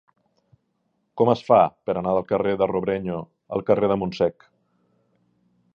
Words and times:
Com 1.21 1.29
es 1.33 1.43
fa 1.49 1.59
per 1.89 1.95
anar 2.01 2.15
del 2.17 2.25
carrer 2.33 2.55
de 2.61 2.69
Robrenyo 2.73 3.21
al 3.57 3.65
carrer 3.69 3.91
del 3.93 4.03
Montsec? 4.05 4.49